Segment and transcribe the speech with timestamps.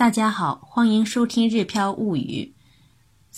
[0.00, 2.54] 大家好，欢迎收听《日飘物语》。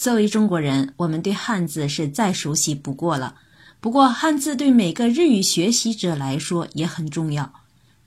[0.00, 3.34] 作为中国人，我们对汉字是再熟悉不过了。
[3.80, 7.52] 不过，汉字对每个日语学习者来说也很重要。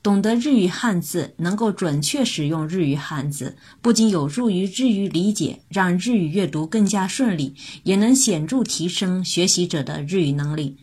[0.02, 10.78] 懂得日语汉字，能够准确使用日语汉字，不仅有助于日语理解，让日语阅读更加顺利，也能显著提升学习者的日语能力。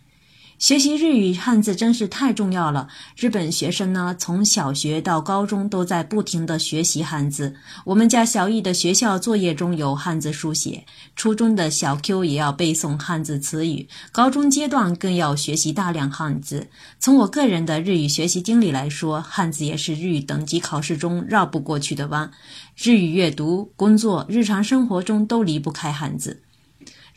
[0.64, 2.88] 学习日语汉字真是太重要了。
[3.18, 7.54] 日本学生呢，从小学到高中都在不停的学习汉字。
[7.84, 10.86] 我们家小易的学校作业中有汉字书写，
[11.18, 16.70] 初中的小 Q 也要背诵汉字词语，高中阶段更要学习大量汉字。
[16.98, 22.32] 从我个人的日语学习经历来说，汉字也是日语等级考试中绕不过去的弯。
[22.78, 26.42] 日语阅读、工作、日常生活中都离不开汉字。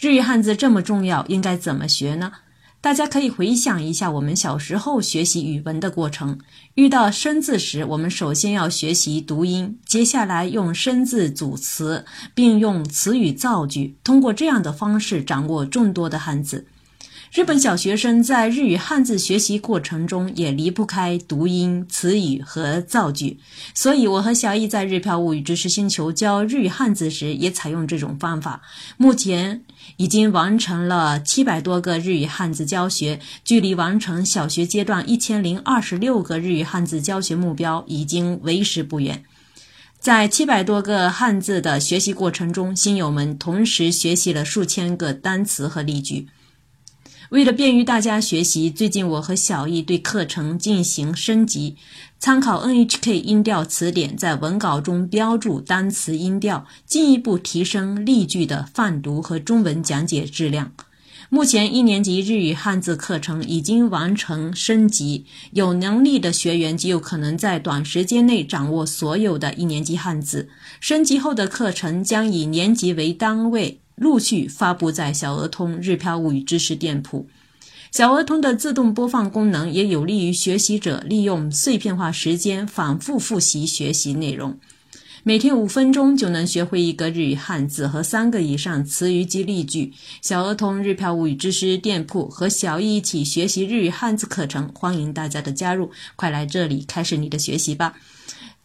[0.00, 2.32] 日语汉字这么重要，应该怎么学呢？
[2.80, 6.38] 大家可以回想一下我们小时候学习语文的过程。
[6.74, 12.04] 遇到生字时，我们首先要学习读音，接下来用生字组词，
[12.34, 16.68] 并用词语造句，通过这样的方式掌握众多的汉字。
[17.32, 23.38] 日本小学生在日语汉字学习过程中也离不开读音、词语和造句，
[23.74, 28.62] 所以我和小易在日漂物语知识星球教日语汉字时也采用这种方法。
[28.96, 29.62] 目前
[29.96, 39.24] 已经完成了七百多个日语汉字教学，距离完成小学阶段一千零二十六个日语汉字教学目标已经为时不远。
[39.98, 46.28] 在七百多个汉字的学习过程中，新友们同时学习了数千个单词和例句。
[47.30, 51.76] 为了便于大家学习，最近我和小易对课程进行升级，
[52.20, 60.72] 参考 NHK 音调词典，在文稿中标注单词音调，进一步提升例句的泛读和中文讲解质量。
[61.28, 70.48] 目前一年级日语汉字课程已经完成升级，有能力的学员极有可能在短时间内掌握所有的一年级汉字。
[70.78, 73.80] 升级后的课程将以年级为单位。
[73.96, 77.26] 陆续发布在小鹅通日漂物语知识店铺。
[77.90, 84.58] 小鹅通的自动播放功能也有利于学习者利用碎片化时间反复复习学习内容。
[85.22, 89.92] 每天五分钟就能学会一个日语汉字和三个以上词语及例句。
[90.22, 97.96] 小鹅通日漂物语知识店铺和小易一起学习日语汉字课程，欢迎大家的加入，快来这里开始你的学习吧。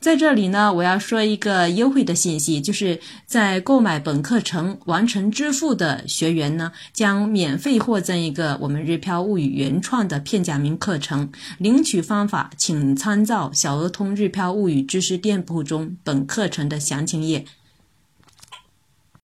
[0.02, 11.32] 在这里呢，我要说一个优惠的信息，就是在购买本课程完成支付的学员呢，将免费获赠一个我们日漂物语原创的片假名课程。
[11.60, 17.46] 领取方法，请参照小鹅通日漂物语知识店铺中本课程的详情页。